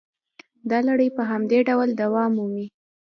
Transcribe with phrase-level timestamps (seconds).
[0.69, 2.65] دا لړۍ په همدې ډول دوام مومي